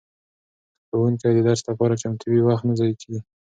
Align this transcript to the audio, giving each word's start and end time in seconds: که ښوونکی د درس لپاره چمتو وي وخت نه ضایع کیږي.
که 0.83 0.83
ښوونکی 0.97 1.29
د 1.35 1.39
درس 1.47 1.61
لپاره 1.69 1.99
چمتو 2.01 2.25
وي 2.31 2.41
وخت 2.47 2.63
نه 2.69 2.73
ضایع 2.79 2.95
کیږي. 3.01 3.19